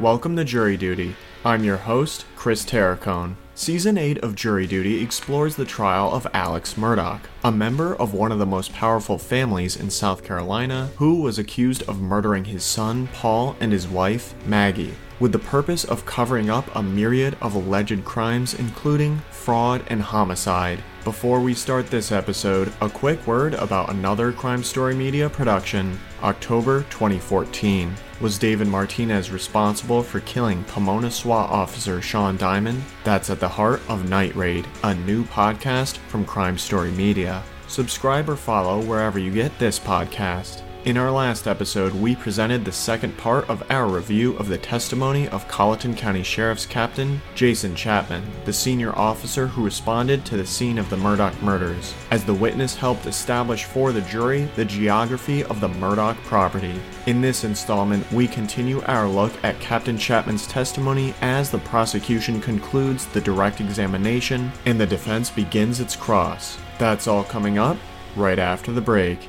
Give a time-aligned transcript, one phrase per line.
[0.00, 1.14] Welcome to Jury Duty.
[1.44, 3.34] I'm your host, Chris Terracone.
[3.54, 8.32] Season 8 of Jury Duty explores the trial of Alex Murdaugh, a member of one
[8.32, 13.08] of the most powerful families in South Carolina who was accused of murdering his son,
[13.08, 18.02] Paul, and his wife, Maggie, with the purpose of covering up a myriad of alleged
[18.06, 20.82] crimes, including fraud and homicide.
[21.04, 25.98] Before we start this episode, a quick word about another Crime Story Media production.
[26.22, 27.94] October 2014.
[28.20, 32.82] Was David Martinez responsible for killing Pomona SWAT officer Sean Diamond?
[33.02, 37.42] That's at the heart of Night Raid, a new podcast from Crime Story Media.
[37.66, 40.60] Subscribe or follow wherever you get this podcast.
[40.86, 45.28] In our last episode, we presented the second part of our review of the testimony
[45.28, 50.78] of Colleton County Sheriff's Captain Jason Chapman, the senior officer who responded to the scene
[50.78, 55.60] of the Murdaugh murders, as the witness helped establish for the jury the geography of
[55.60, 56.80] the Murdaugh property.
[57.06, 63.04] In this installment, we continue our look at Captain Chapman's testimony as the prosecution concludes
[63.04, 66.56] the direct examination and the defense begins its cross.
[66.78, 67.76] That's all coming up
[68.16, 69.28] right after the break.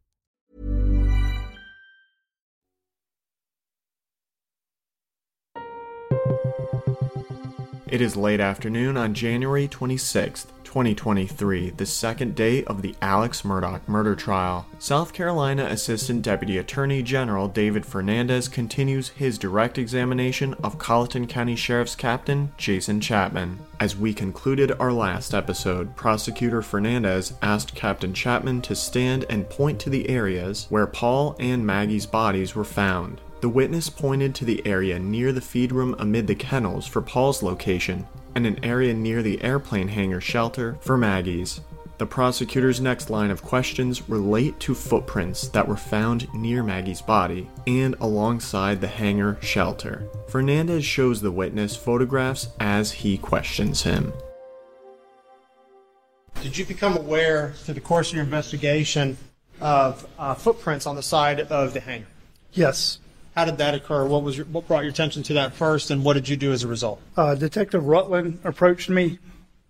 [7.91, 13.85] It is late afternoon on January 26th, 2023, the second day of the Alex Murdaugh
[13.85, 14.65] murder trial.
[14.79, 21.57] South Carolina Assistant Deputy Attorney General David Fernandez continues his direct examination of Colleton County
[21.57, 23.59] Sheriff's Captain Jason Chapman.
[23.81, 29.81] As we concluded our last episode, Prosecutor Fernandez asked Captain Chapman to stand and point
[29.81, 33.19] to the areas where Paul and Maggie's bodies were found.
[33.41, 37.41] The witness pointed to the area near the feed room amid the kennels for Paul's
[37.41, 41.59] location, and an area near the airplane hangar shelter for Maggie's.
[41.97, 47.49] The prosecutor's next line of questions relate to footprints that were found near Maggie's body
[47.65, 50.07] and alongside the hangar shelter.
[50.27, 54.13] Fernandez shows the witness photographs as he questions him.
[56.43, 59.17] Did you become aware through the course of your investigation
[59.59, 62.05] of uh, footprints on the side of the hangar?
[62.53, 62.99] Yes.
[63.41, 64.05] How did that occur?
[64.05, 66.51] What was your, what brought your attention to that first, and what did you do
[66.51, 67.01] as a result?
[67.17, 69.17] Uh, Detective Rutland approached me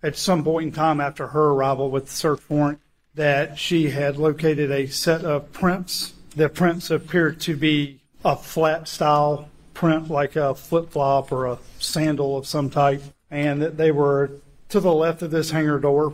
[0.02, 2.80] at some point in time after her arrival with the search warrant
[3.14, 6.12] that she had located a set of prints.
[6.36, 11.58] The prints appeared to be a flat style print, like a flip flop or a
[11.78, 14.32] sandal of some type, and that they were
[14.68, 16.12] to the left of this hangar door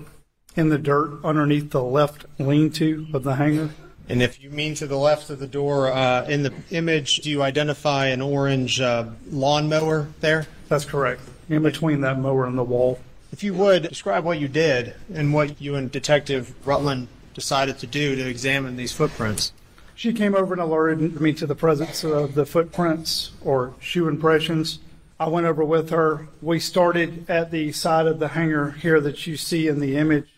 [0.54, 3.70] in the dirt underneath the left lean to of the hangar.
[4.08, 7.30] And if you mean to the left of the door, uh, in the image, do
[7.30, 10.46] you identify an orange uh, lawnmower there?
[10.68, 11.20] That's correct.
[11.48, 13.00] In between that mower and the wall.
[13.32, 17.86] If you would, describe what you did and what you and Detective Rutland decided to
[17.86, 19.52] do to examine these footprints.
[19.94, 24.78] She came over and alerted me to the presence of the footprints or shoe impressions.
[25.20, 26.28] I went over with her.
[26.40, 30.28] We started at the side of the hangar here that you see in the image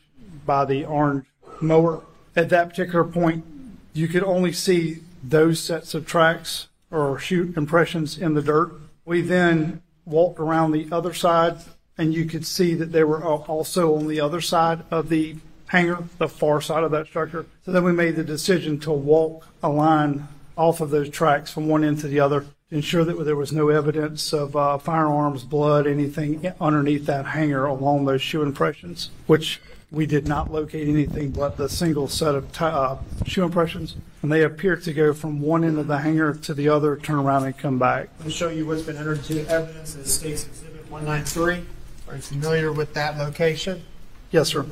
[0.47, 1.27] by the orange
[1.61, 2.03] mower.
[2.35, 3.45] At that particular point,
[3.93, 8.73] you could only see those sets of tracks or shoe impressions in the dirt.
[9.05, 11.59] We then walked around the other side,
[11.97, 15.37] and you could see that they were also on the other side of the
[15.67, 17.47] hangar, the far side of that structure.
[17.65, 21.69] So then we made the decision to walk a line off of those tracks from
[21.69, 25.45] one end to the other to ensure that there was no evidence of uh, firearms,
[25.45, 29.61] blood, anything underneath that hangar along those shoe impressions, which
[29.93, 34.43] we did not locate anything but the single set of uh, shoe impressions, and they
[34.43, 37.57] appear to go from one end of the hangar to the other, turn around, and
[37.59, 38.09] come back.
[38.23, 41.67] I'll show you what's been entered into evidence as State's Exhibit 193.
[42.09, 43.83] Are you familiar with that location?
[44.31, 44.67] Yes, sir.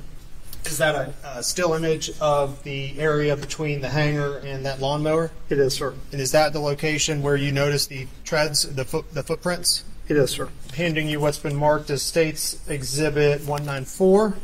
[0.64, 5.31] Is that a, a still image of the area between the hangar and that lawnmower?
[5.48, 5.94] It is, sir.
[6.12, 9.84] And is that the location where you notice the treads, the foot, the footprints?
[10.08, 10.48] It is, sir.
[10.75, 14.37] Handing you what's been marked as State's Exhibit 194.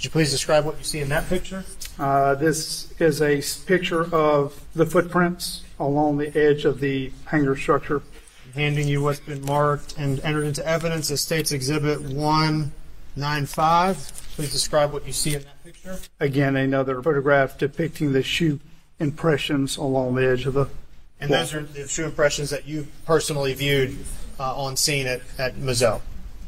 [0.00, 1.62] Could you please describe what you see in that picture?
[1.98, 8.00] Uh, this is a picture of the footprints along the edge of the hangar structure.
[8.54, 13.96] Handing you what's been marked and entered into evidence as State's Exhibit 195.
[14.36, 15.98] Please describe what you see in that picture.
[16.18, 18.58] Again, another photograph depicting the shoe
[19.00, 20.66] impressions along the edge of the.
[21.20, 23.98] And those are the shoe impressions that you personally viewed
[24.38, 26.00] uh, on scene at, at Moselle.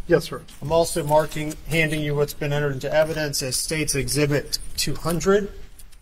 [0.06, 0.42] Yes, sir.
[0.60, 5.50] I'm also marking, handing you what's been entered into evidence as States Exhibit 200.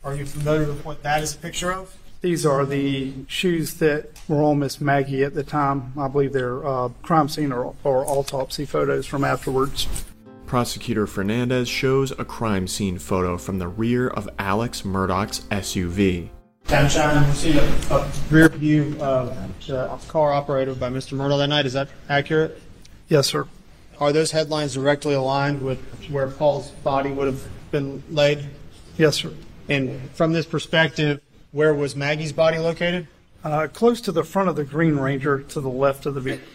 [0.03, 1.97] Are you familiar with what that is a picture of?
[2.23, 5.93] These are the shoes that were on Miss Maggie at the time.
[5.99, 9.89] I believe they're uh, crime scene or, or autopsy photos from afterwards.
[10.47, 16.29] Prosecutor Fernandez shows a crime scene photo from the rear of Alex Murdaugh's SUV.
[16.67, 19.35] Sunshine, you see a, a rear view of
[19.67, 21.17] the car operated by Mr.
[21.17, 21.67] Murdaugh that night.
[21.67, 22.61] Is that accurate?
[23.09, 23.47] Yes, sir.
[24.01, 28.47] Are those headlines directly aligned with where Paul's body would have been laid?
[28.97, 29.35] Yes, sir.
[29.69, 31.21] And from this perspective,
[31.53, 33.09] where was Maggie's body located?
[33.45, 36.47] Uh, close to the front of the Green Ranger to the left of the vehicle.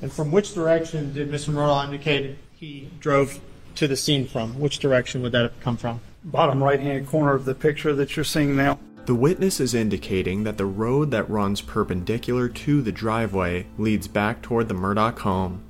[0.00, 1.52] And from which direction did Mr.
[1.52, 3.40] Murdaugh indicate he drove
[3.74, 4.60] to the scene from?
[4.60, 6.00] Which direction would that have come from?
[6.24, 8.78] Bottom right hand corner of the picture that you're seeing now.
[9.06, 14.40] The witness is indicating that the road that runs perpendicular to the driveway leads back
[14.40, 15.64] toward the Murdaugh home.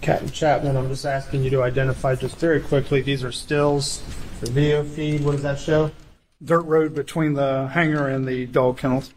[0.00, 3.02] Captain Chapman, I'm just asking you to identify just very quickly.
[3.02, 4.00] These are stills
[4.38, 5.24] for video feed.
[5.24, 5.90] What does that show?
[6.42, 9.12] Dirt road between the hangar and the dog kennels.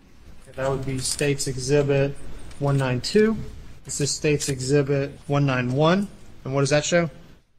[0.55, 2.15] That would be States Exhibit
[2.59, 3.37] 192.
[3.85, 6.07] This is States Exhibit 191.
[6.43, 7.09] And what does that show?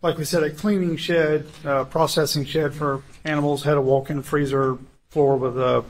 [0.03, 4.79] Like we said, a cleaning shed, uh, processing shed for animals, had a walk-in freezer
[5.11, 5.85] floor with a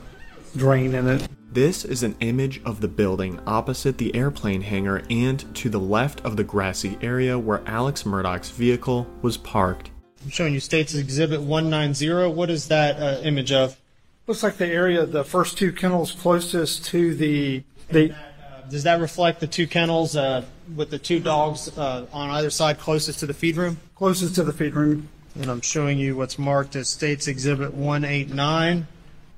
[0.57, 1.29] drain in it.
[1.53, 6.23] This is an image of the building opposite the airplane hangar and to the left
[6.23, 9.91] of the grassy area where Alex Murdaugh's vehicle was parked.
[10.25, 12.33] I'm showing you States Exhibit 190.
[12.33, 13.79] What is that uh, image of?
[14.27, 18.17] Looks like the area, the first two kennels closest to the, the, Uh,
[18.71, 20.43] does that reflect the two kennels uh,
[20.75, 23.77] with the two dogs uh, on either side closest to the feed room?
[23.95, 25.11] closest to the feed room.
[25.35, 28.87] And I'm showing you what's marked as States Exhibit 189.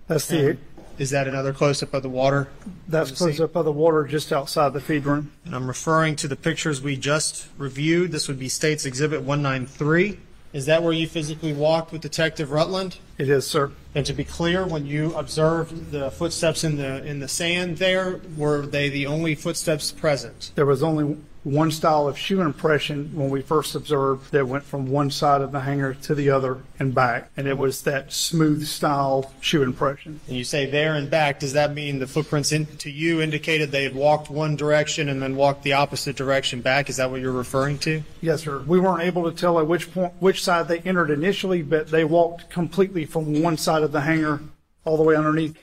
[0.06, 0.58] That's the,
[0.98, 2.48] Is that another close up of the water?
[2.88, 5.32] that's close up of the water just outside the feed room.
[5.44, 8.12] And I'm referring to the pictures we just reviewed.
[8.12, 10.18] This would be States Exhibit 193.
[10.52, 12.98] Is that where you physically walked with Detective Rutland?
[13.18, 13.72] It is, sir.
[13.92, 18.20] And to be clear, when you observed the footsteps in the in the sand there,
[18.36, 20.52] were they the only footsteps present?
[20.54, 24.86] There was only one style of shoe impression when we first observed that went from
[24.86, 27.30] one side of the hangar to the other and back.
[27.36, 30.20] And it was that smooth style shoe impression.
[30.26, 31.40] And you say there and back.
[31.40, 35.22] Does that mean the footprints in, to you indicated they had walked one direction and
[35.22, 36.88] then walked the opposite direction back?
[36.88, 38.02] Is that what you're referring to?
[38.22, 38.60] Yes, sir.
[38.60, 42.04] We weren't able to tell at which point, which side they entered initially, but they
[42.04, 44.40] walked completely from one side of the hangar
[44.84, 45.56] all the way underneath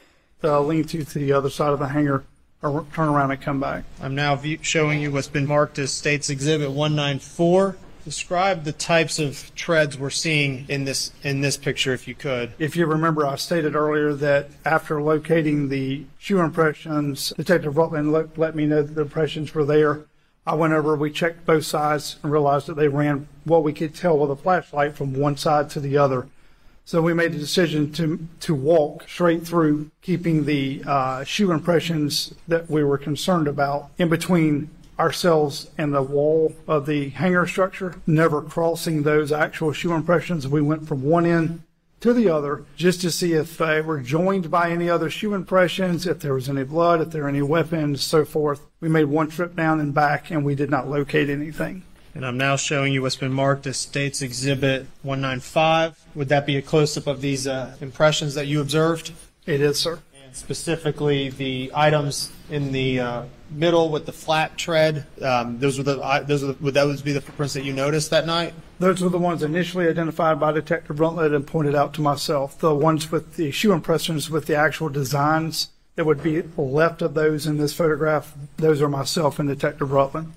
[0.44, 2.24] uh, the lean-to to the other side of the hangar,
[2.62, 3.84] or turn around and come back.
[4.02, 7.75] I'm now view- showing you what's been marked as States Exhibit 194.
[8.04, 12.54] Describe the types of treads we're seeing in this in this picture, if you could.
[12.58, 18.40] If you remember, I stated earlier that after locating the shoe impressions, Detective Rutland let,
[18.40, 20.06] let me know that the impressions were there.
[20.48, 23.94] I went over, we checked both sides and realized that they ran what we could
[23.94, 26.28] tell with a flashlight from one side to the other.
[26.86, 32.33] So we made the decision to to walk straight through, keeping the uh, shoe impressions
[32.48, 34.69] that we were concerned about in between
[35.00, 40.48] ourselves and the wall of the hangar structure, never crossing those actual shoe impressions.
[40.48, 41.63] We went from one end
[42.01, 46.06] to the other just to see if they were joined by any other shoe impressions,
[46.06, 48.61] if there was any blood, if there were any weapons, so forth.
[48.80, 51.83] We made one trip down and back, and we did not locate anything.
[52.13, 56.06] And I'm now showing you what's been marked as States Exhibit 195.
[56.15, 59.13] Would that be a close up of these uh, impressions that you observed?
[59.45, 59.99] It is, sir.
[60.23, 65.06] And specifically, the items in the uh, middle with the flat tread.
[65.21, 67.73] Um, those were the I- those are the, would those be the footprints that you
[67.73, 68.53] noticed that night?
[68.80, 72.59] Those were the ones initially identified by Detective Rutland and pointed out to myself.
[72.59, 77.13] The ones with the shoe impressions with the actual designs that would be left of
[77.13, 80.33] those in this photograph, those are myself and Detective Rutland.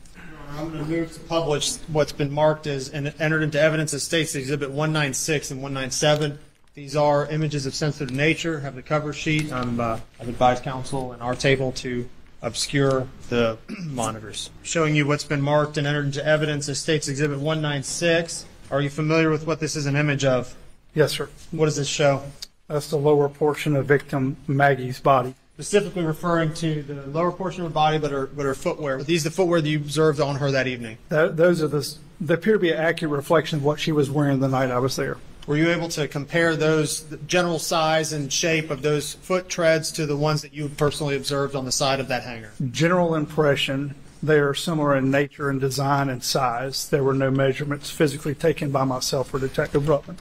[0.57, 4.05] I'm going to move to publish what's been marked as and entered into evidence as
[4.05, 6.39] States Exhibit 196 and 197.
[6.75, 8.61] These are images of sensitive nature.
[8.61, 9.53] Have the cover sheet.
[9.53, 12.09] I'm, uh, I've advised counsel and our table to
[12.41, 14.51] obscure the monitors.
[14.63, 18.47] Showing you what's been marked and entered into evidence as States Exhibit 196.
[18.71, 20.55] Are you familiar with what this is an image of?
[20.95, 21.29] Yes, sir.
[21.51, 22.23] What does this show?
[22.69, 25.35] That's the lower portion of victim Maggie's body.
[25.55, 28.97] Specifically referring to the lower portion of her body, but her, but her footwear.
[28.97, 30.99] Are these the footwear that you observed on her that evening?
[31.09, 34.41] Those are the, they appear to be an accurate reflection of what she was wearing
[34.41, 35.17] the night I was there.
[35.47, 39.93] Were you able to compare those, the general size and shape of those foot treads
[39.93, 42.53] to the ones that you personally observed on the side of that hangar?
[42.71, 46.89] General impression, they are similar in nature and design and size.
[46.89, 50.21] There were no measurements physically taken by myself or Detective Rutland.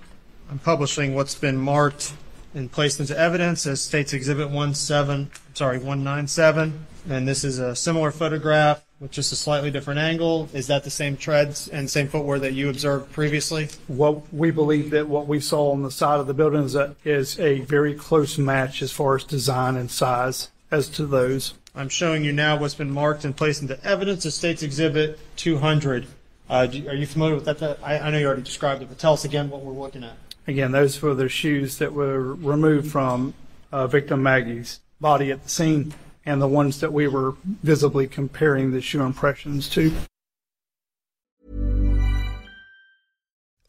[0.52, 2.13] I'm publishing what's been marked
[2.53, 6.86] and placed into evidence as states Exhibit 17, sorry, 197.
[7.10, 10.48] And this is a similar photograph with just a slightly different angle.
[10.53, 13.67] Is that the same treads and same footwear that you observed previously?
[13.88, 16.95] What we believe that what we saw on the side of the building is a,
[17.03, 21.55] is a very close match as far as design and size as to those.
[21.75, 26.05] I'm showing you now what's been marked and placed into evidence as States Exhibit 200.
[26.50, 27.79] Uh, do- Are you familiar with that?
[27.83, 30.15] I I know you already described it, but tell us again what we're looking at.
[30.48, 33.34] Again, those were the shoes that were removed from
[33.72, 35.94] uh, victim Maggie's body at the scene
[36.26, 39.94] and the ones that we were visibly comparing the shoe impressions to.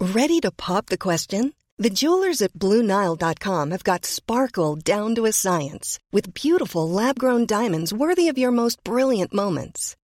[0.01, 1.55] Ready to pop the question?
[1.79, 7.47] The jewelers at BlueNile.com have got sparkle down to a science with beautiful lab grown
[7.47, 9.97] diamonds worthy of your most brilliant moments.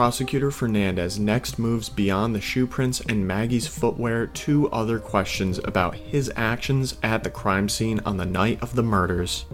[0.00, 5.94] Prosecutor Fernandez next moves beyond the shoe prints and Maggie's footwear to other questions about
[5.94, 9.44] his actions at the crime scene on the night of the murders.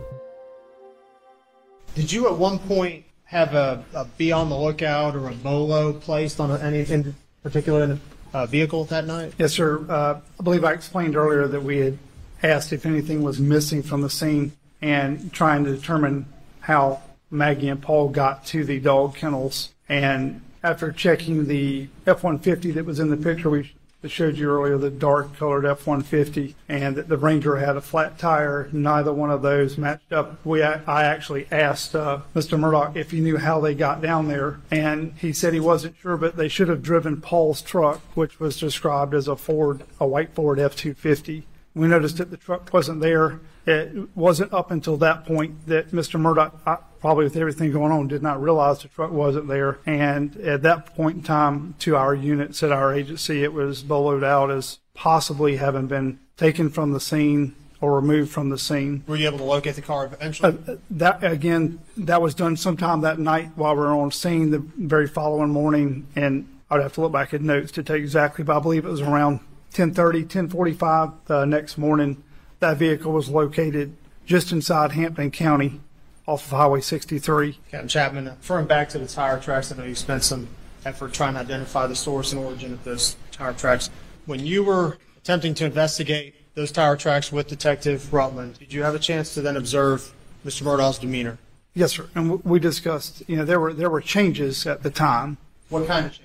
[1.97, 5.93] Did you at one point have a, a be on the lookout or a bolo
[5.93, 7.99] placed on any in particular
[8.33, 9.33] uh, vehicle that night?
[9.39, 9.85] Yes, sir.
[9.89, 11.99] Uh, I believe I explained earlier that we had
[12.45, 16.27] asked if anything was missing from the scene and trying to determine
[16.61, 19.73] how Maggie and Paul got to the dog kennels.
[19.89, 23.73] And after checking the F-150 that was in the picture we
[24.09, 28.69] showed you earlier, the dark colored F-150, and that the Ranger had a flat tire,
[28.73, 30.45] neither one of those matched up.
[30.45, 32.59] We, I actually asked uh, Mr.
[32.59, 36.17] Murdaugh if he knew how they got down there, and he said he wasn't sure,
[36.17, 40.35] but they should have driven Paul's truck, which was described as a Ford, a white
[40.35, 41.43] Ford F-250.
[41.75, 43.41] We noticed that the truck wasn't there.
[43.67, 46.21] It wasn't up until that point that Mr.
[46.21, 49.79] Murdaugh, probably with everything going on, did not realize the truck wasn't there.
[49.87, 54.25] And at that point in time, to our units at our agency, it was boloed
[54.25, 59.05] out as possibly having been taken from the scene or removed from the scene.
[59.07, 60.59] Were you able to locate the car eventually?
[60.67, 64.51] Uh, That again, that was done sometime that night while we were on scene.
[64.51, 68.43] The very following morning, and I'd have to look back at notes to take exactly,
[68.43, 69.39] but I believe it was around
[69.75, 72.25] 10:30, 10:45 the next morning.
[72.59, 73.93] That vehicle was located
[74.25, 75.81] just inside Hampton County,
[76.27, 77.59] off of Highway 63.
[77.71, 80.49] Captain Chapman, referring back to the tire tracks, I know you spent some
[80.85, 83.91] effort trying to identify the source and origin of those tire tracks.
[84.27, 88.95] When you were attempting to investigate those tire tracks with Detective Rutland, did you have
[88.95, 90.13] a chance to then observe
[90.45, 90.63] Mr.
[90.63, 91.39] Murdaugh's demeanor?
[91.75, 92.09] Yes, sir.
[92.15, 95.37] And we discussed, you know, there were there were changes at the time.
[95.69, 96.25] What kind of changes?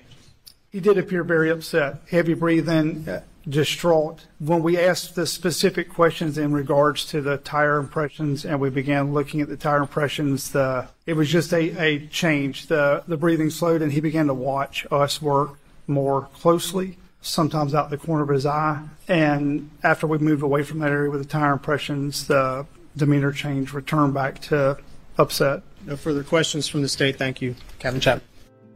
[0.71, 4.27] He did appear very upset, heavy breathing, uh, distraught.
[4.39, 9.13] When we asked the specific questions in regards to the tire impressions and we began
[9.13, 12.67] looking at the tire impressions, the, it was just a, a change.
[12.67, 15.57] The, the breathing slowed and he began to watch us work
[15.87, 18.83] more closely, sometimes out the corner of his eye.
[19.07, 23.73] And after we moved away from that area with the tire impressions, the demeanor change
[23.73, 24.77] returned back to
[25.17, 25.63] upset.
[25.85, 27.17] No further questions from the state.
[27.17, 28.30] Thank you, Captain Chapman.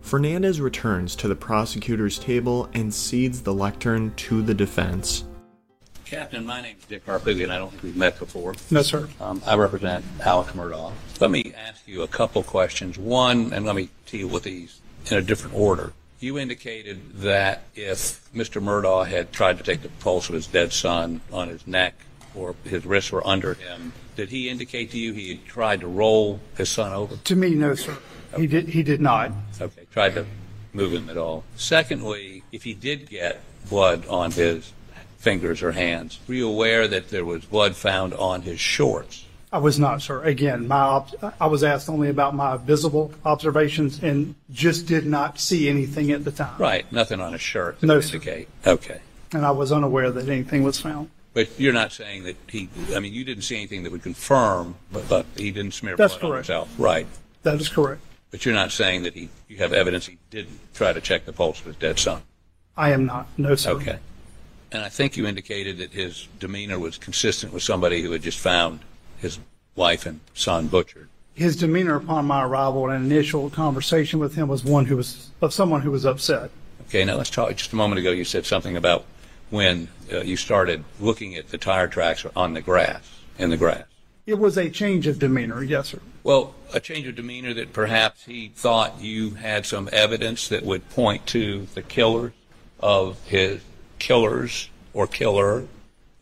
[0.05, 5.23] Fernandez returns to the prosecutor's table and cedes the lectern to the defense.
[6.05, 8.53] Captain, my name's Dick Harpootlian, and I don't think we've met before.
[8.69, 9.09] No, sir.
[9.19, 10.93] Um, I represent Alex Murdaugh.
[11.19, 12.99] Let me ask you a couple questions.
[12.99, 15.91] One, and let me deal with these in a different order.
[16.19, 18.61] You indicated that if Mr.
[18.61, 21.95] Murdaugh had tried to take the pulse of his dead son on his neck
[22.35, 25.87] or his wrists were under him, did he indicate to you he had tried to
[25.87, 27.17] roll his son over?
[27.17, 27.97] To me, no, sir.
[28.35, 29.31] He did, he did not.
[29.59, 30.25] Okay, tried to
[30.73, 31.43] move him at all.
[31.55, 34.71] Secondly, if he did get blood on his
[35.17, 39.25] fingers or hands, were you aware that there was blood found on his shorts?
[39.51, 40.21] I was not, sir.
[40.23, 45.39] Again, my ob- I was asked only about my visible observations and just did not
[45.39, 46.59] see anything at the time.
[46.59, 48.15] Right, nothing on his shirt No, sir.
[48.15, 48.49] indicate.
[48.67, 48.99] Okay.
[49.31, 51.09] And I was unaware that anything was found.
[51.33, 54.75] But you're not saying that he, I mean, you didn't see anything that would confirm,
[54.91, 56.47] but, but he didn't smear That's blood on correct.
[56.47, 56.69] himself.
[56.77, 57.07] Right.
[57.43, 58.01] That is correct.
[58.35, 61.31] But you're not saying that he, you have evidence he didn't try to check the
[61.31, 62.21] pulse of his dead son.
[62.75, 63.29] I am not.
[63.37, 63.71] No, sir.
[63.71, 63.97] Okay.
[64.73, 68.37] And I think you indicated that his demeanor was consistent with somebody who had just
[68.37, 68.81] found
[69.19, 69.39] his
[69.73, 71.07] wife and son butchered.
[71.33, 75.53] His demeanor upon my arrival and initial conversation with him was one who was of
[75.53, 76.51] someone who was upset.
[76.89, 77.55] Okay, now let's talk.
[77.55, 79.05] Just a moment ago, you said something about
[79.49, 83.85] when uh, you started looking at the tire tracks on the grass, in the grass.
[84.25, 85.99] It was a change of demeanor, yes, sir.
[86.23, 90.89] Well, a change of demeanor that perhaps he thought you had some evidence that would
[90.89, 92.33] point to the killers
[92.79, 93.61] of his
[93.99, 95.67] killers or killer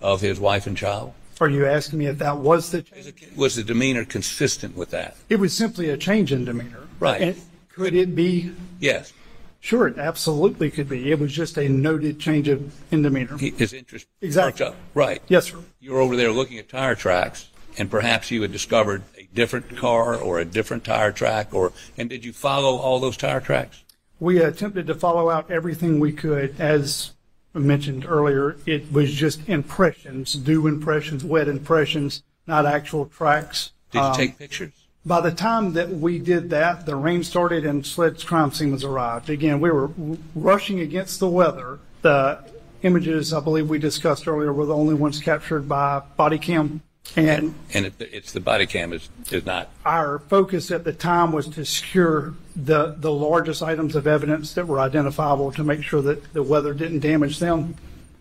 [0.01, 1.13] of his wife and child?
[1.39, 3.13] Are you asking me if that was the change?
[3.35, 5.15] Was the demeanor consistent with that?
[5.29, 6.87] It was simply a change in demeanor.
[6.99, 7.21] Right.
[7.21, 8.51] And could it be?
[8.79, 9.13] Yes.
[9.59, 11.09] Sure, it absolutely could be.
[11.09, 13.37] It was just a noted change of in demeanor.
[13.37, 14.73] His interest Exactly.
[14.93, 15.21] Right.
[15.29, 15.59] Yes, sir.
[15.79, 19.75] You were over there looking at tire tracks, and perhaps you had discovered a different
[19.77, 23.83] car or a different tire track, or and did you follow all those tire tracks?
[24.19, 26.59] We attempted to follow out everything we could.
[26.59, 27.11] As
[27.53, 33.71] mentioned earlier, it was just impressions, dew impressions, wet impressions, not actual tracks.
[33.91, 34.71] Did you Um, take pictures?
[35.05, 38.85] By the time that we did that, the rain started and SLED's crime scene was
[38.85, 39.29] arrived.
[39.29, 39.89] Again, we were
[40.33, 41.79] rushing against the weather.
[42.01, 42.39] The
[42.83, 46.81] images, I believe we discussed earlier, were the only ones captured by body cam.
[47.15, 49.69] And And it, it's the body cam is is not.
[49.85, 54.67] our focus at the time was to secure the, the largest items of evidence that
[54.67, 57.75] were identifiable to make sure that the weather didn't damage them.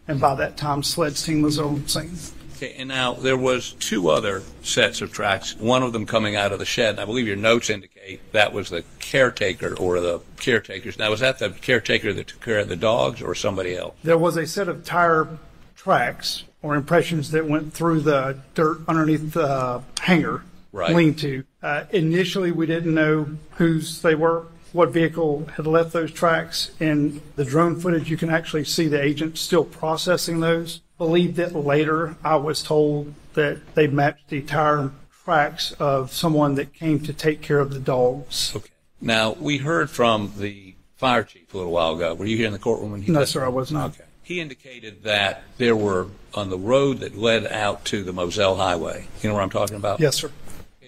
[0.09, 2.17] And by that time, SLED's team was on scene.
[2.57, 5.57] Okay, and now there was two other sets of tracks.
[5.57, 6.91] One of them coming out of the shed.
[6.91, 10.99] And I believe your notes indicate that was the caretaker or the caretakers.
[10.99, 13.95] Now was that the caretaker that took care of the dogs or somebody else?
[14.03, 15.29] There was a set of tire
[15.77, 20.43] tracks or impressions that went through the dirt underneath the hangar
[20.73, 20.95] Right.
[20.95, 21.45] lean-to.
[21.63, 23.27] Uh, initially, we didn't know
[23.57, 26.71] whose they were, what vehicle had left those tracks.
[26.81, 30.81] In the drone footage, you can actually see the agent still processing those.
[30.97, 34.93] Believe that later, I was told that they matched the tire
[35.25, 38.53] tracks of someone that came to take care of the dogs.
[38.57, 38.71] Okay.
[39.01, 42.15] Now we heard from the fire chief a little while ago.
[42.15, 43.13] Were you here in the courtroom when he?
[43.13, 43.91] No, sir, I was not.
[43.91, 44.05] Okay.
[44.23, 49.07] He indicated that there were on the road that led out to the Moselle Highway.
[49.21, 50.01] You know what I'm talking about?
[50.01, 50.31] Yes, sir.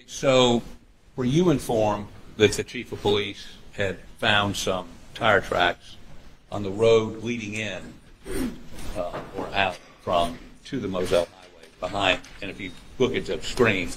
[0.07, 0.61] So,
[1.15, 5.97] were you informed that the chief of police had found some tire tracks
[6.51, 7.81] on the road leading in
[8.95, 12.19] uh, or out from to the Moselle Highway behind?
[12.41, 13.89] And if you look at the screen,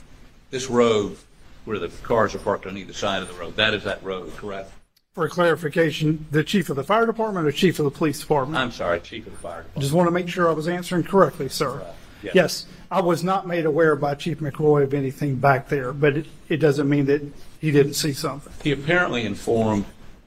[0.50, 1.16] this road
[1.64, 4.34] where the cars are parked on either side of the road, that is that road,
[4.36, 4.72] correct?
[5.18, 8.56] For clarification, the chief of the fire department or chief of the police department?
[8.56, 9.82] I'm sorry, chief of the fire department.
[9.82, 11.84] Just want to make sure I was answering correctly, sir.
[12.22, 12.34] Yes.
[12.36, 16.26] Yes, I was not made aware by Chief McRoy of anything back there, but it,
[16.48, 17.22] it doesn't mean that
[17.60, 18.52] he didn't see something.
[18.62, 19.86] He apparently informed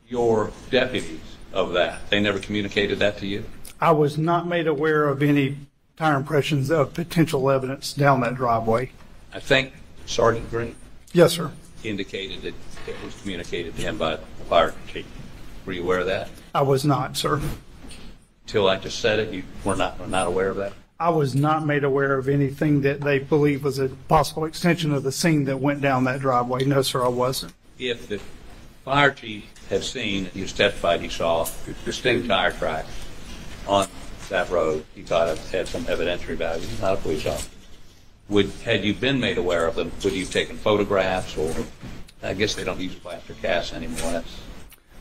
[0.10, 1.21] your deputies
[1.54, 2.10] of that.
[2.10, 3.45] They never communicated that to you?
[3.80, 5.56] I was not made aware of any
[5.95, 8.91] tire impressions of potential evidence down that driveway.
[9.34, 9.71] I think
[10.06, 10.75] Sergeant Green
[11.13, 11.51] Yes, sir.
[11.84, 12.54] Indicated that
[12.88, 15.06] it was communicated to him by the fire chief.
[15.65, 16.30] Were you aware of that?
[16.54, 17.41] I was not, sir.
[18.48, 20.74] Till I just said it, you were not, were not aware of that?
[21.00, 25.04] I was not made aware of anything that they believe was a possible extension of
[25.04, 26.63] the scene that went down that driveway.
[26.65, 27.54] No, sir, I wasn't.
[27.80, 28.20] If the
[28.86, 31.48] fire chief had seen, he testified he saw
[31.86, 32.89] distinct tire tracks
[33.67, 33.88] on
[34.30, 36.65] that road, he thought it had some evidentiary value.
[36.65, 37.50] He's not a police officer.
[38.32, 41.54] Would, had you been made aware of them, would you have taken photographs or,
[42.24, 43.98] I guess they don't use plaster casts anymore.
[44.12, 44.39] That's,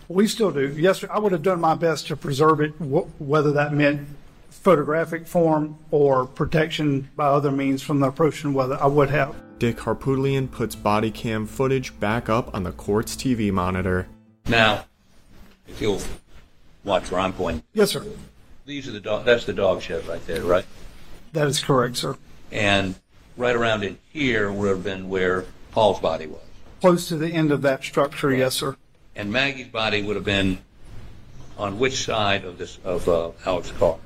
[0.09, 0.75] We still do.
[0.77, 1.09] Yes, sir.
[1.13, 4.09] I would have done my best to preserve it, wh- whether that meant
[4.51, 8.77] photographic form or protection by other means from the approaching weather.
[8.81, 9.35] I would have.
[9.61, 14.09] Dick Harpootlian puts body cam footage back up on the court's TV monitor.
[14.49, 14.85] now,
[15.69, 16.01] if you'll
[16.83, 18.05] watch where I'm pointing, Yes, sir.
[18.67, 20.65] these are the dog, that's the dog shed right there, right?
[21.33, 22.17] That is correct, sir.
[22.51, 22.97] And
[23.41, 26.43] right around in here would have been where Paul's body was.
[26.81, 28.77] Close to the end of that structure, yes, sir.
[29.17, 30.59] And Maggie's body would have been
[31.59, 33.99] on which side of this, of uh, Alex's car?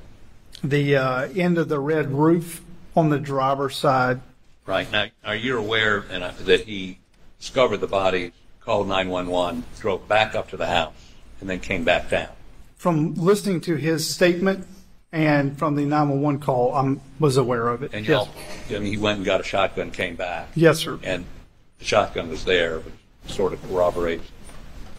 [0.63, 2.63] The uh, end of the red roof
[2.95, 4.21] on the driver's side.
[4.65, 4.91] Right.
[4.91, 6.99] Now, are you aware and, uh, that he
[7.39, 10.93] discovered the body, called 911, drove back up to the house,
[11.39, 12.29] and then came back down?
[12.77, 14.65] From listening to his statement
[15.15, 17.91] and from the 911 call, I was aware of it.
[17.93, 18.27] And yes.
[18.69, 20.49] I mean, he went and got a shotgun, came back.
[20.55, 20.99] yes, sir.
[21.03, 21.23] And
[21.79, 22.93] the shotgun was there, which
[23.27, 24.29] sort of corroborates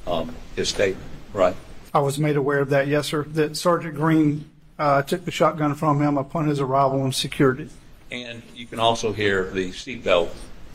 [0.06, 1.54] um, his statement, right?
[1.92, 3.24] I was made aware of that, yes, sir.
[3.24, 7.68] That Sergeant Green uh, took the shotgun from him upon his arrival and secured it.
[8.10, 10.30] And you can also hear the seatbelt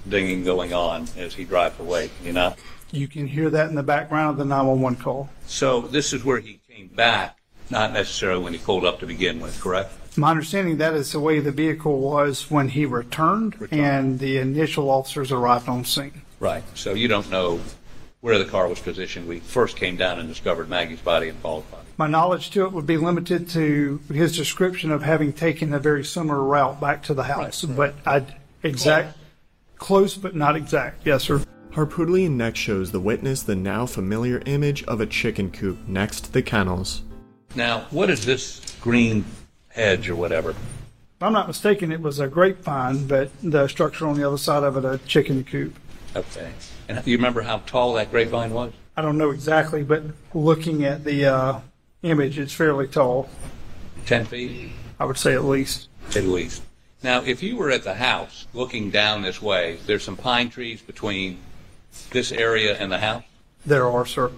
[0.08, 2.54] dinging going on as he drives away, you know?
[2.92, 5.30] You can hear that in the background of the 911 call.
[5.48, 7.38] So this is where he came back,
[7.72, 9.94] not necessarily when he pulled up to begin with, correct?
[10.18, 13.82] My understanding that is the way the vehicle was when he returned, Returned.
[13.82, 16.22] and the initial officers arrived on scene.
[16.40, 16.64] Right.
[16.76, 17.62] So you don't know
[18.20, 19.28] where the car was positioned.
[19.28, 21.88] We first came down and discovered Maggie's body and Paul's body.
[21.98, 26.04] My knowledge to it would be limited to his description of having taken a very
[26.04, 28.26] similar route back to the house, but I
[28.64, 29.18] exact
[29.78, 31.08] Close but not exact.
[31.08, 31.42] Yes, sir.
[31.72, 36.32] Harpootlian next shows the witness the now familiar image of a chicken coop next to
[36.32, 37.02] the kennels.
[37.56, 39.26] Now, what is this green
[39.70, 40.52] hedge or whatever?
[40.52, 40.58] If
[41.22, 44.78] I'm not mistaken, it was a grapevine, but the structure on the other side of
[44.78, 45.76] it, a chicken coop.
[46.16, 46.52] Okay.
[46.88, 48.74] And you remember how tall that grapevine was?
[48.98, 51.60] I don't know exactly, but looking at the uh,
[52.04, 53.30] image, it's fairly tall.
[54.06, 54.72] 10 feet?
[55.00, 55.90] I would say at least.
[56.16, 56.64] At least.
[57.04, 60.82] Now, if you were at the house looking down this way, there's some pine trees
[60.82, 61.40] between
[62.12, 63.24] this area and the house.
[63.66, 64.32] There are, sir.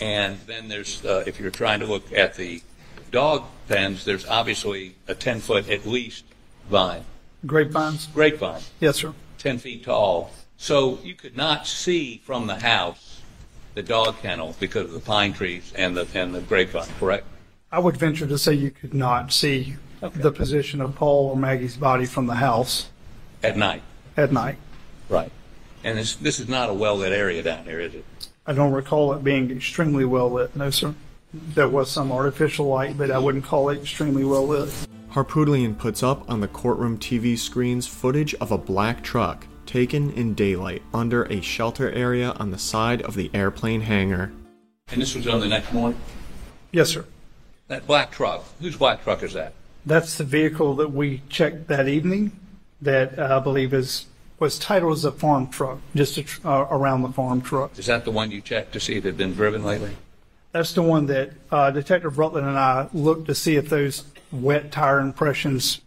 [0.00, 2.62] And then there's, uh, if you're trying to look at the
[3.10, 6.24] dog pens, there's obviously a 10 foot at least
[6.68, 7.04] vine,
[7.46, 8.08] Grapevines?
[8.12, 9.14] grapevine, Yes, sir.
[9.38, 10.30] 10 feet tall.
[10.56, 13.20] So you could not see from the house
[13.74, 17.26] the dog kennel because of the pine trees and the, and the grapevine, correct?
[17.70, 21.76] I would venture to say you could not see the position of Paul or Maggie's
[21.76, 22.88] body from the house
[23.42, 23.82] At night.
[24.16, 24.56] at night.
[25.08, 25.30] Right.
[25.84, 28.04] And this, this is not a well lit area down there, is it?
[28.46, 30.54] I don't recall it being extremely well lit.
[30.54, 30.94] No, sir.
[31.32, 34.68] There was some artificial light, but I wouldn't call it extremely well lit.
[35.10, 40.34] Harpootlian puts up on the courtroom TV screens footage of a black truck taken in
[40.34, 44.32] daylight under a shelter area on the side of the airplane hangar.
[44.88, 45.98] And this was on the next morning?
[46.70, 47.04] Yes, sir.
[47.66, 49.54] That black truck, whose black truck is that?
[49.84, 52.32] That's the vehicle that we checked that evening
[52.80, 54.06] that uh, I believe is
[54.38, 57.78] was titled as a farm truck, just a tr- uh, around the farm truck.
[57.78, 59.96] Is that the one you checked to see if it had been driven lately?
[60.52, 64.72] That's the one that uh, Detective Rutland and I looked to see if those wet
[64.72, 65.80] tire impressions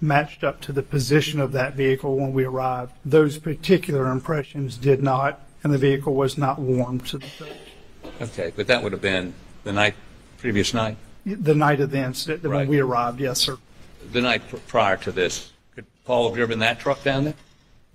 [0.00, 2.92] matched up to the position of that vehicle when we arrived.
[3.04, 7.48] Those particular impressions did not, and the vehicle was not warm to the touch.
[8.20, 9.32] Okay, but that would have been
[9.64, 9.94] the night,
[10.38, 10.96] previous night?
[11.24, 13.58] The night of the incident, when we arrived, yes, sir.
[14.10, 15.52] The night pr- prior to this.
[15.76, 17.34] Could Paul have driven that truck down there?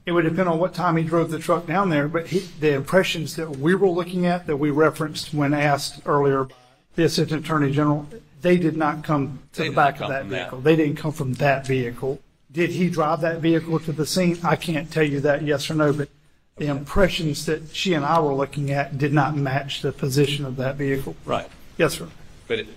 [0.07, 2.73] It would depend on what time he drove the truck down there, but he, the
[2.73, 6.55] impressions that we were looking at, that we referenced when asked earlier by
[6.95, 8.07] the Assistant Attorney General,
[8.41, 10.37] they did not come to They the did back not of come that from that.
[10.39, 10.59] vehicle.
[10.61, 12.21] They didn't come from that vehicle.
[12.49, 14.39] Did he drive that vehicle to the scene?
[14.45, 16.07] I can't tell you that yes or no, but
[16.55, 20.55] the impressions that she and I were looking at did not match the position of
[20.55, 21.17] that vehicle.
[21.25, 21.49] Right.
[21.77, 22.07] Yes, sir.
[22.47, 22.67] But it,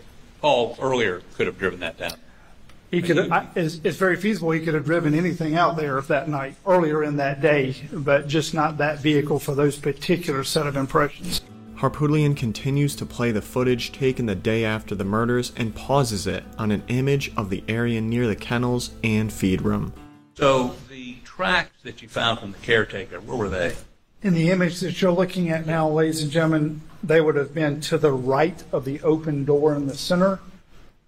[0.40, 2.14] Paul earlier could have driven that down.
[2.90, 6.29] He could, I, it's, it's very feasible he could have driven anything out there that
[6.29, 10.76] night, earlier in that day, but just not that vehicle for those particular set of
[10.76, 11.40] impressions.
[11.76, 16.44] Harpootlian continues to play the footage taken the day after the murders and pauses it
[16.59, 19.92] on an image of the area near the kennels and feed room.
[20.35, 23.76] So the tracks that you found from the caretaker, where were they?
[24.22, 27.81] In the image that you're looking at now, ladies and gentlemen, they would have been
[27.83, 30.40] to the right of the open door in the center,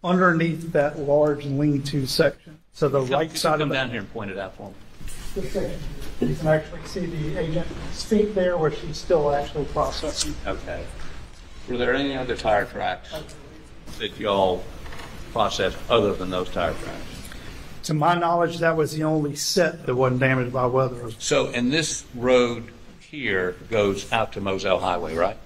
[0.05, 2.59] underneath that large lean-to section.
[2.73, 4.69] So the Come- right side Come of the down here and point it out for
[4.69, 4.75] me.
[5.35, 5.79] this section.
[6.21, 10.35] You can actually see the agent's feet there, where she's still actually processing.
[10.47, 10.85] Okay.
[11.69, 13.12] Were there any other tire tracks
[13.99, 14.62] that y'all
[15.33, 17.07] processed other than those tire tracks?
[17.85, 21.11] To my knowledge, that was the only set that wasn't damaged by weather.
[21.19, 25.37] So, and this road here goes out to Moselle Highway, right?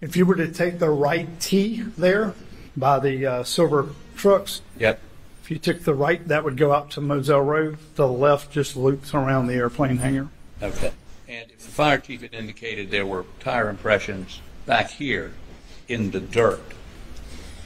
[0.00, 2.32] If you were to take the right T there
[2.76, 5.00] by the uh, silver trucks, Yep.
[5.42, 7.78] if you took the right, that would go out to Moselle Road.
[7.94, 10.28] The left just loops around the airplane hangar.
[10.62, 10.92] Okay.
[11.28, 15.32] And if the fire chief had indicated there were tire impressions back here
[15.88, 16.62] in the dirt,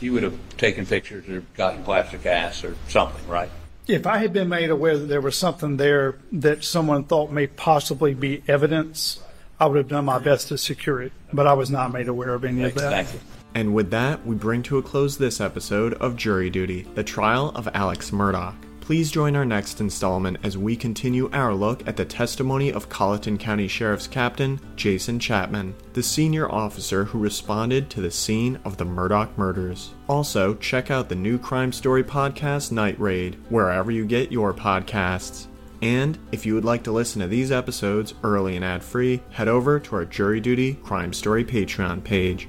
[0.00, 3.50] you would have taken pictures or gotten plaster casts or something, right?
[3.86, 7.46] If I had been made aware that there was something there that someone thought may
[7.48, 9.20] possibly be evidence,
[9.58, 11.12] I would have done my best to secure it.
[11.32, 12.90] But I was not made aware of any of that.
[12.90, 13.20] Thank you.
[13.54, 17.50] And with that, we bring to a close this episode of Jury Duty, the trial
[17.54, 18.54] of Alex Murdaugh.
[18.80, 23.38] Please join our next installment as we continue our look at the testimony of Colleton
[23.38, 28.84] County Sheriff's Captain Jason Chapman, the senior officer who responded to the scene of the
[28.84, 29.90] Murdaugh murders.
[30.08, 35.46] Also, check out the new crime story podcast Night Raid, wherever you get your podcasts.
[35.82, 39.46] And if you would like to listen to these episodes early and ad free, head
[39.46, 42.48] over to our Jury Duty Crime Story Patreon page.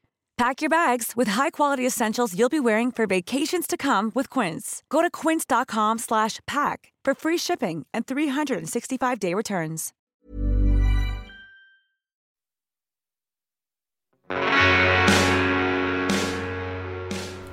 [0.41, 4.81] Pack your bags with high-quality essentials you'll be wearing for vacations to come with Quince.
[4.89, 9.93] Go to quince.com/pack for free shipping and 365-day returns.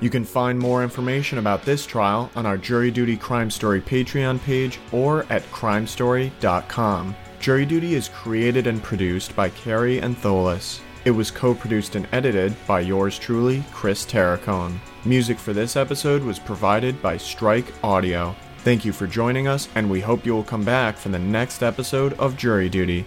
[0.01, 4.41] You can find more information about this trial on our Jury Duty Crime Story Patreon
[4.43, 7.15] page or at crimestory.com.
[7.39, 10.79] Jury Duty is created and produced by Kary Antholis.
[11.05, 14.79] It was co produced and edited by yours truly, Chris Terracone.
[15.05, 18.35] Music for this episode was provided by Strike Audio.
[18.59, 21.63] Thank you for joining us, and we hope you will come back for the next
[21.63, 23.05] episode of Jury Duty.